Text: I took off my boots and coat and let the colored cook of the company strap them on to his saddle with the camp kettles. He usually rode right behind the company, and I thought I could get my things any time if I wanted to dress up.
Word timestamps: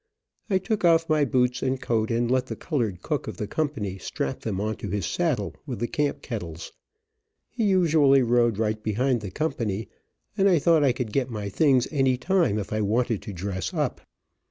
I 0.49 0.57
took 0.57 0.83
off 0.83 1.07
my 1.07 1.25
boots 1.25 1.61
and 1.61 1.79
coat 1.79 2.09
and 2.09 2.31
let 2.31 2.47
the 2.47 2.55
colored 2.55 3.03
cook 3.03 3.27
of 3.27 3.37
the 3.37 3.45
company 3.45 3.99
strap 3.99 4.39
them 4.39 4.59
on 4.59 4.77
to 4.77 4.89
his 4.89 5.05
saddle 5.05 5.55
with 5.67 5.77
the 5.77 5.85
camp 5.87 6.23
kettles. 6.23 6.71
He 7.51 7.65
usually 7.65 8.23
rode 8.23 8.57
right 8.57 8.81
behind 8.81 9.21
the 9.21 9.29
company, 9.29 9.89
and 10.35 10.49
I 10.49 10.57
thought 10.57 10.83
I 10.83 10.91
could 10.91 11.13
get 11.13 11.29
my 11.29 11.49
things 11.49 11.87
any 11.91 12.17
time 12.17 12.57
if 12.57 12.73
I 12.73 12.81
wanted 12.81 13.21
to 13.21 13.31
dress 13.33 13.75
up. 13.75 14.01